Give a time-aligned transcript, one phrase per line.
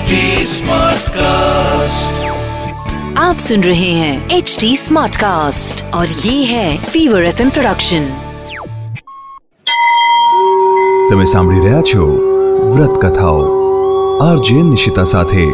[0.00, 2.20] HD Smartcast.
[3.18, 8.06] आप सुन रहे हैं एच डी स्मार्ट कास्ट और ये है फीवर एफ प्रोडक्शन
[11.10, 12.06] તમે સાંભળી રહ્યા છો
[12.72, 13.42] વ્રત કથાઓ
[14.22, 15.44] આરજે નિશિતા સાથે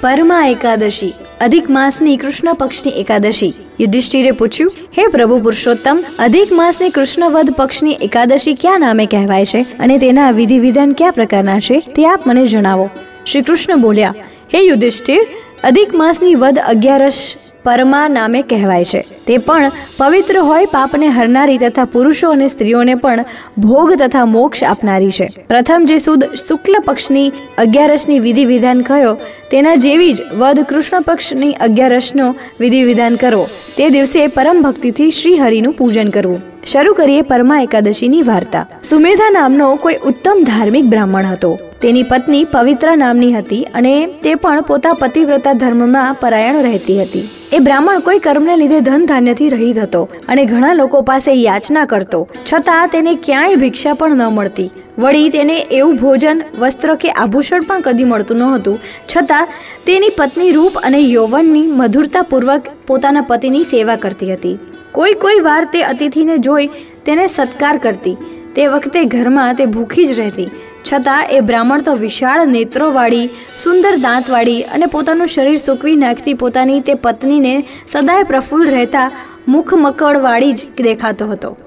[0.00, 3.53] પરમા એકાદશી અધિક માસની કૃષ્ણ પક્ષની એકાદશી.
[3.79, 9.61] યુધિષ્ઠિરે પૂછ્યું, હે પ્રભુ પુરુષોત્તમ, અધિક માસની કૃષ્ણ વધ પક્ષની એકાદશી ક્યાં નામે કહેવાય છે
[9.79, 12.89] અને તેના વિધિ વિધાન કયા પ્રકારના છે તે આપ મને જણાવો.
[13.25, 14.15] શ્રી કૃષ્ણ બોલ્યા,
[14.53, 15.23] હે યુધિષ્ઠિર,
[15.63, 17.19] અધિક માસની વધ અગિયારસ
[17.63, 19.01] પરમા નામે કહેવાય છે.
[19.27, 23.25] તે પણ પવિત્ર હોય પાપને હરનારી તથા પુરુષો અને સ્ત્રીઓને પણ
[23.57, 25.27] ભોગ તથા મોક્ષ આપનારી છે.
[25.47, 29.13] પ્રથમ જે સુદ શુક્લ પક્ષની અગિયારસની વિધિ વિધાન કહ્યો,
[29.51, 33.45] તેના જેવી જ વધ કૃષ્ણ પક્ષની અગિયારસનો વિધિ વિધાન કરવો
[33.77, 36.52] તે દિવસે પરમ ભક્તિથી શ્રી હરિનું પૂજન કરવું.
[36.71, 38.67] શરૂ કરીએ પરમા એકાદશીની વાર્તા.
[38.83, 41.59] સુમેધા નામનો કોઈ ઉત્તમ ધાર્મિક બ્રાહ્મણ હતો.
[41.81, 47.25] તેની પત્ની પવિત્ર નામની હતી અને તે પણ પોતા પતિવ્રતા ધર્મમાં પરાયણ રહેતી હતી.
[47.53, 52.27] એ બ્રાહ્મણ કોઈ કર્મને લીધે ધન ધાન્યથી રહિત હતો અને ઘણા લોકો પાસે યાચના કરતો.
[52.53, 54.71] છતાં તેને ક્યાંય ભિક્ષા પણ ન મળતી.
[54.97, 58.79] વળી તેને એવું ભોજન, વસ્ત્ર કે આભૂષણ પણ કદી મળતું ન હતું
[59.15, 59.47] છતાં
[59.85, 64.59] તેની પત્ની રૂપ અને યૌવનની મધુરતાપૂર્વક પોતાના પતિની સેવા કરતી હતી.
[64.93, 66.67] કોઈ કોઈ વાર તે અતિથિને જોઈ
[67.05, 68.17] તેને સત્કાર કરતી.
[68.55, 70.47] તે વખતે ઘરમાં તે ભૂખી જ રહેતી.
[70.93, 73.29] છતાં એ બ્રાહ્મણ તો વિશાળ નેત્રોવાળી,
[73.63, 79.11] સુંદર દાંતવાળી અને પોતાનું શરીર સૂકવી નાખતી પોતાની તે પત્નીને સદાય પ્રફુલ્લ રહેતા
[79.47, 81.57] મુખમકળવાળી જ દેખાતો હતો.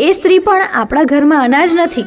[0.00, 2.04] એ સ્ત્રી પણ આપણા ઘરમાં અનાજ નથી.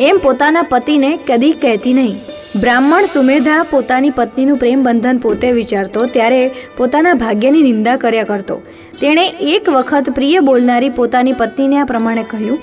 [0.00, 2.31] એમ પોતાના પતિને કદી કહેતી નહીં.
[2.60, 8.56] બ્રાહ્મણ સુમેધા પોતાની પત્નીનું પ્રેમ બંધન પોતે વિચારતો ત્યારે પોતાના ભાગ્યની નિંદા કર્યા કરતો.
[9.00, 12.58] તેણે એક વખત પ્રિય બોલનારી પોતાની પત્નીને આ પ્રમાણે કહ્યું,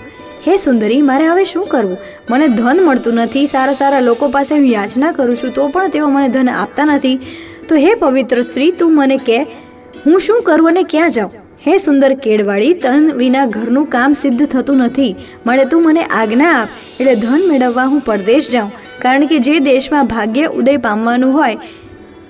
[0.48, 1.98] હે સુંદરી, મારે હવે શું કરવું?
[2.30, 6.10] મને ધન મળતું નથી, સારા સારા લોકો પાસે હું યાચના કરું છું, તો પણ તેઓ
[6.10, 7.18] મને ધન આપતા નથી.
[7.68, 9.40] તો હે પવિત્ર સ્ત્રી, તું મને કહે
[10.06, 11.32] હું શું કરું અને ક્યાં જાઉં?
[11.68, 15.16] હે સુંદર કેળવાળી, તન વિના ઘરનું કામ સિદ્ધ થતું નથી.
[15.48, 16.68] મળે તું મને આજ્ઞા આપ,
[17.00, 18.72] એટલે ધન મેળવવા હું પરદેશ જાઉં.
[19.02, 21.56] કારણ કે જે દેશમાં ભાગ્ય ઉદય પામવાનું હોય,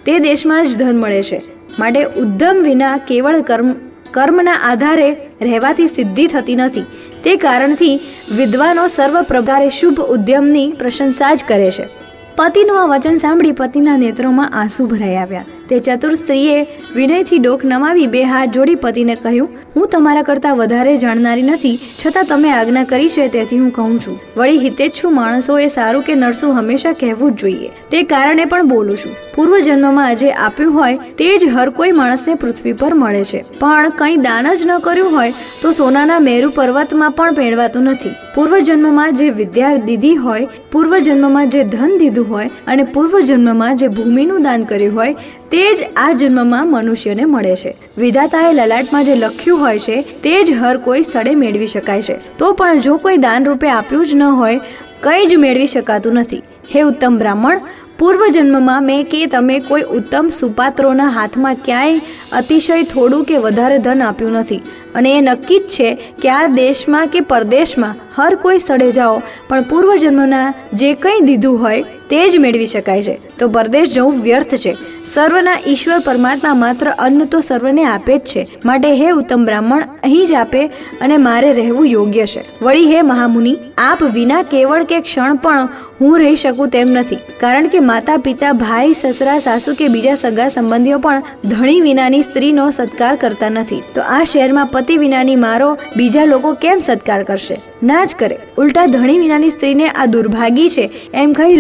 [0.06, 1.41] તે દેશમાં જ ધન મળે છે.
[1.80, 3.74] માટે ઉદ્ધમ વિના કેવળ કર્મ,
[4.12, 6.81] કર્મના આધારે રહેવાથી સિદ્ધિ થતી નથી.
[7.24, 8.00] તે કારણથી
[8.35, 11.88] વિદ્વાનો સર્વ પ્રકારે શુભ ઉદ્યમની પ્રશંસા જ કરે છે.
[12.35, 15.46] પતિનું આ વચન સાંભળી પતિના નેત્રોમાં આંસુ ભરાઈ આવ્યા.
[15.69, 20.97] તે ચતુર સ્ત્રીએ વિનયથી ડોક નમાવી બે હાથ જોડી પતિને કહ્યું હું તમારા કરતાં વધારે
[20.97, 24.19] જાણનારી નથી, છતાં તમે આજ્ઞા કરી છે તેથી હું કહું છું.
[24.38, 27.69] વળી હિતેચ્છુ માણસો એ સારું કે નરસું હંમેશા કહેવું જ જોઈએ.
[27.91, 29.16] તે કારણે પણ બોલું છું.
[29.35, 33.41] પૂર્વ જન્મમાં જે આપ્યું હોય તે જ હર કોઈ માણસને પૃથ્વી પર મળે છે.
[33.59, 38.16] પણ કંઈ દાન જ ન કર્યું હોય તો સોનાના મેરુ પર્વતમાં પણ પહેરવાતું નથી.
[38.35, 43.78] પૂર્વ જન્મમાં જે વિદ્યા દીધી હોય પૂર્વ જન્મમાં જે ધન દીધું હોય અને પૂર્વ જન્મમાં
[43.78, 45.13] જે ભૂમિનું દાન કર્યું હોય,
[45.51, 47.72] તે જ આ જન્મમાં મનુષ્યને મળે છે.
[47.97, 52.38] વિધાતાએ લલાટમાં જે લખ્યું હોય છે, તે જ હર કોઈ સડે મેળવી શકાય છે.
[52.38, 54.59] તો પણ જો કોઈ દાન રૂપે આપ્યું જ ન હોય,
[55.02, 56.41] કંઈ જ મેળવી શકાતું નથી.
[56.75, 57.62] હે ઉત્તમ બ્રાહ્મણ
[58.00, 62.00] પૂર્વ જન્મમાં મેં કે તમે કોઈ ઉત્તમ સુપાત્રોના હાથમાં ક્યાંય
[62.31, 64.62] અતિશય થોડું કે વધારે ધન આપ્યું નથી.
[64.96, 69.62] અને એ નક્કી જ છે કે આ દેશમાં કે પરદેશમાં હર કોઈ સ્થળે જાઓ, પણ
[69.62, 73.19] પૂર્વ જન્મના જે કંઈ દીધું હોય, તે જ મેળવી શકાય છે.
[73.38, 74.75] તો પરદેશ જવું વ્યર્થ છે.
[75.14, 78.47] સર્વના ઈશ્વર પરમાત્મા માત્ર અન્ન તો સર્વને આપે જ છે.
[78.66, 80.68] માટે હે ઉત્તમ બ્રાહ્મણ, અહીં જ આપે
[81.02, 82.44] અને મારે રહેવું યોગ્ય છે.
[82.62, 85.70] વળી હે મહામુનિ, આપ વિના કેવળ કે ક્ષણ પણ
[86.01, 87.15] હું રહી શકું તેમ નથી.
[87.15, 92.71] કારણ કે માતા, પિતા, ભાઈ, સસરા, સાસુ કે બીજા સગા સંબંધીઓ પણ ધણી વિનાની સ્ત્રીનો
[92.71, 93.81] સત્કાર કરતા નથી.
[93.95, 97.59] તો આ શહેરમાં પતિ વિનાની મારો બીજા લોકો કેમ સત્કાર કરશે?
[97.83, 98.37] ના જ કરે.
[98.57, 101.55] ઉલટા ધણી વિનાની સ્ત્રીને આ દુર્ભાગી છે એમ કહી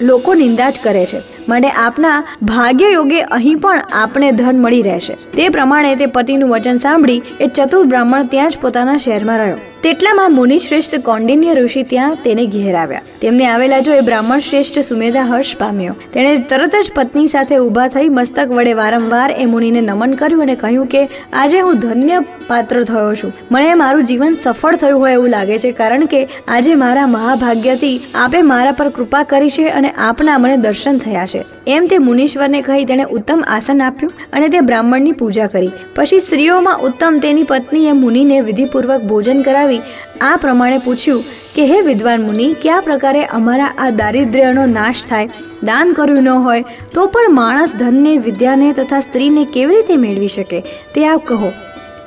[0.00, 1.20] લોકો નિંદા જ કરે છે.
[1.48, 5.14] માટે આપના ભાગ્ય યોગે અહીં પણ આપણે ધન મળી રહેશે.
[5.14, 9.56] તે પ્રમાણે તે પતિનું વચન સાંભળી એ ચતુર બ્રાહ્મણ ત્યાં જ પોતાના શહેરમાં રહ્યો.
[9.82, 13.02] તેટલામાં મુનિ શ્રેષ્ઠ કૌંડિન્ય ઋષિ ત્યાં તેને ઘેર આવ્યા.
[13.20, 15.94] તેમને આવેલા જો એ બ્રાહ્મણ શ્રેષ્ઠ સુમેધા હર્ષ પામ્યો.
[16.12, 20.54] તેણે તરત જ પત્ની સાથે ઊભા થઈ મસ્તક વડે વારંવાર એ મુનિને નમન કર્યું અને
[20.54, 23.32] કહ્યું કે, આજે હું ધન્ય પાત્ર થયો છું.
[23.50, 28.42] મને મારું જીવન સફળ થયું હોય એવું લાગે છે, કારણ કે આજે મારા મહાભાગ્યથી આપે
[28.42, 31.44] મારા પર કૃપા કરી છે અને આપના મને દર્શન થયા છે.
[31.66, 35.72] એમ તે મુનીશ્વરને કહી તેણે ઉત્તમ આસન આપ્યું અને તે બ્રાહ્મણની પૂજા કરી.
[35.94, 39.82] પછી સ્ત્રીઓમાં ઉત્તમ તેની પત્નીએ મુનિને વિધિપૂર્વક ભોજન કરાવી
[40.20, 41.24] આ પ્રમાણે પૂછ્યું
[41.54, 45.28] કે, હે વિદ્વાન મુનિ, કયા પ્રકારે અમારા આ દારિદ્ર્યનો નાશ થાય?
[45.62, 46.64] દાન કર્યું ન હોય
[46.94, 50.60] તો પણ માણસ ધનને, વિદ્યાને તથા સ્ત્રીને કેવી રીતે મેળવી શકે?
[50.94, 51.52] તે આપ કહો.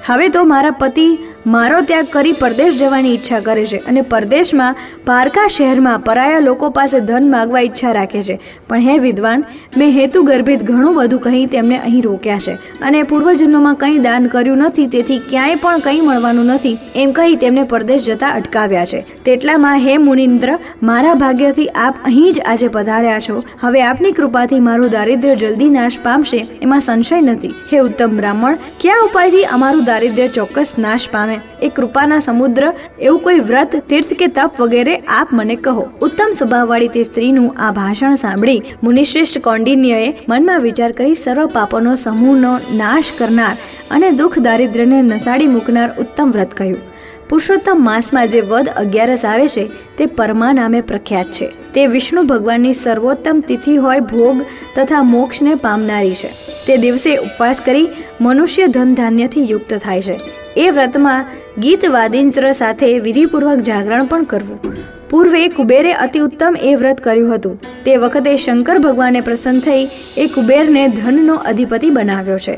[0.06, 1.08] હવે તો મારા પતિ
[1.48, 4.76] મારો ત્યાગ કરી પરદેશ જવાની ઈચ્છા કરે છે અને પરદેશમાં
[5.10, 8.36] પારકા શહેરમાં પરાયા લોકો પાસે ધન માગવા ઈચ્છા રાખે છે.
[8.68, 9.46] પણ હે વિદ્વાન,
[9.78, 12.54] મેં હેતુ ગર્ભિત ઘણું બધું કહી તેમને અહીં રોક્યા છે.
[12.82, 17.64] અને પૂર્વજન્મમાં કંઈ દાન કર્યું નથી, તેથી ક્યાંય પણ કંઈ મળવાનું નથી, એમ કહી તેમને
[17.64, 19.06] પરદેશ જતા અટકાવ્યા છે.
[19.26, 23.44] તેટલામાં, હે મુનિન્દ્ર, મારા ભાગ્યથી આપ અહીં જ આજે પધાર્યા છો.
[23.62, 27.54] હવે આપની કૃપાથી મારું દારિદ્ર્ય જલ્દી નાશ પામશે, એમાં સંશય નથી.
[27.72, 31.40] હે ઉત્તમ બ્રાહ્મણ, કયા ઉપાયથી અમારું દારિદ્ર્ય ચોક્કસ નાશ પામે?
[31.62, 36.88] એ કૃપાના સમુદ્ર, એવું કોઈ વ્રત, તીર્થ કે તપ વગેરે આપ મને કહો, ઉત્તમ સ્વભાવવાળી
[36.88, 43.58] તે સ્ત્રીનું આ ભાષણ સાંભળી મુનિશ્રેષ્ઠ કૌંડિન્યએ મનમાં વિચાર કરી સર્વ પાપોનો સમૂહનો નાશ કરનાર
[43.92, 46.76] અને દુઃખ દારિદ્ર્યને નસાડી મૂકનાર ઉત્તમ વ્રત કહ્યું.
[47.30, 51.48] પુરુષોત્તમ માસમાં જે વદ અગિયારસ આવે છે, તે પરમા નામે પ્રખ્યાત છે.
[51.74, 54.46] તે વિષ્ણુ ભગવાનની સર્વોત્તમ તિથિ હોય ભોગ
[54.76, 56.30] તથા મોક્ષને પામનારી છે.
[56.68, 57.88] તે દિવસે ઉપવાસ કરી
[58.22, 60.20] મનુષ્ય ધન ધાન્યથી યુક્ત થાય છે.
[60.58, 61.26] એ વ્રતમાં
[61.64, 64.60] ગીત વાદિંત્ર સાથે વિધિપૂર્વક જાગરણ પણ કરવું.
[65.10, 67.60] પૂર્વે કુબેરે અતિ ઉત્તમ એ વ્રત કર્યું હતું.
[67.86, 72.56] તે વખતે શંકર ભગવાને પ્રસન્ન થઈ એ કુબેરને ધનનો અધિપતિ બનાવ્યો છે.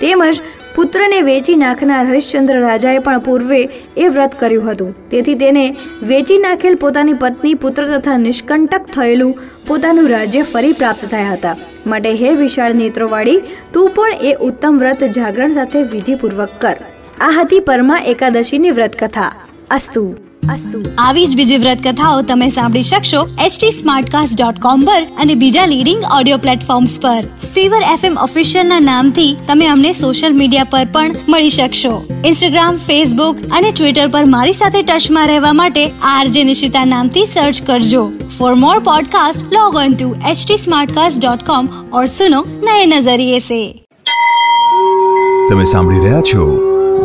[0.00, 0.40] તેમજ
[0.74, 5.10] પુત્રને વેચી નાખનાર હરિશ્ચંદ્ર રાજાએ પણ પૂર્વે એ વ્રત કર્યું હતું.
[5.10, 11.30] તેથી તેને વેચી નાખેલ પોતાની પત્ની પુત્ર તથા નિષ્કંટક થયેલું પોતાનું રાજ્ય ફરી પ્રાપ્ત થયા
[11.32, 11.56] હતા.
[11.86, 16.76] માટે હે વિશાળ નેત્રોવાળી, તું પણ એ ઉત્તમ વ્રત જાગરણ સાથે વિધિપૂર્વક કર.
[17.20, 19.32] આ હતી પરમા એકાદશીની વ્રત કથા
[19.70, 20.14] અસ્તુ.
[20.52, 20.82] અસ્તુ.
[20.98, 25.66] આવી જ બીજી વ્રત કથાઓ તમે સાંભળી શકશો એચટી સ્માર્ટકાસ્ટ ડોટ કોમ પર અને બીજા
[25.66, 27.20] લીડિંગ ઓડિયો પ્લેટફોર્મ્સ પર.
[27.54, 32.06] ફીવર એફએમ ઓફિશિયલના નામથી તમે અમને સોશિયલ મીડિયા પર પણ મળી શકશો.
[32.24, 38.12] ઇન્સ્ટાગ્રામ ફેસબુક અને ટ્વિટર પર મારી સાથે ટચમાં રહેવા માટે આરજે નિશિતા નામથી સર્ચ કરજો.
[38.40, 40.54] For more podcast log on to H T
[41.92, 43.78] और सुनो नए नजरिए से
[45.50, 46.71] તમે સાંભળી રહ્યા છો